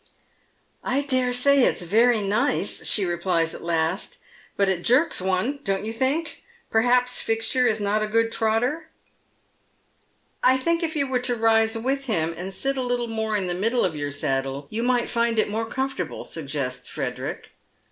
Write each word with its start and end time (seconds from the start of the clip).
"I 0.83 1.01
dare 1.01 1.31
say 1.31 1.59
it's 1.63 1.83
very 1.83 2.21
nice," 2.23 2.87
she 2.87 3.05
replies 3.05 3.53
at 3.53 3.61
last," 3.61 4.17
but 4.57 4.67
it 4.67 4.81
jerks 4.81 5.21
one, 5.21 5.59
don't 5.63 5.85
you 5.85 5.93
think? 5.93 6.41
Perhaps 6.71 7.21
Fixture 7.21 7.67
is 7.67 7.79
not 7.79 8.01
a 8.01 8.07
good 8.07 8.31
trotter?"" 8.31 8.89
I 10.53 10.57
think 10.57 10.81
if 10.81 10.95
you 10.95 11.05
were 11.05 11.19
to 11.19 11.35
rise 11.35 11.77
with 11.77 12.05
him, 12.05 12.33
and 12.35 12.51
sit 12.51 12.77
a 12.77 12.81
little 12.81 13.09
more 13.09 13.37
in 13.37 13.45
the 13.45 13.53
middle 13.53 13.85
of 13.85 13.95
your 13.95 14.09
saddle, 14.09 14.65
you 14.71 14.81
might 14.81 15.07
find 15.07 15.37
it 15.37 15.51
more 15.51 15.67
comfortable," 15.67 16.23
suggests 16.23 16.89
Frederick. 16.89 17.51